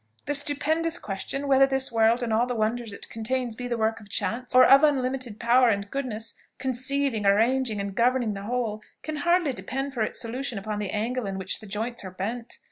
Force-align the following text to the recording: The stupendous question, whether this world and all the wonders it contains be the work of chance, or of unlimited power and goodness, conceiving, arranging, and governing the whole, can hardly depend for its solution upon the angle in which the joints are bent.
The 0.25 0.33
stupendous 0.33 0.97
question, 0.97 1.47
whether 1.47 1.67
this 1.67 1.91
world 1.91 2.23
and 2.23 2.33
all 2.33 2.47
the 2.47 2.55
wonders 2.55 2.91
it 2.91 3.07
contains 3.07 3.55
be 3.55 3.67
the 3.67 3.77
work 3.77 3.99
of 3.99 4.09
chance, 4.09 4.55
or 4.55 4.65
of 4.65 4.83
unlimited 4.83 5.39
power 5.39 5.69
and 5.69 5.87
goodness, 5.91 6.33
conceiving, 6.57 7.23
arranging, 7.23 7.79
and 7.79 7.93
governing 7.93 8.33
the 8.33 8.41
whole, 8.45 8.81
can 9.03 9.17
hardly 9.17 9.53
depend 9.53 9.93
for 9.93 10.01
its 10.01 10.19
solution 10.19 10.57
upon 10.57 10.79
the 10.79 10.89
angle 10.89 11.27
in 11.27 11.37
which 11.37 11.59
the 11.59 11.67
joints 11.67 12.03
are 12.03 12.09
bent. 12.09 12.57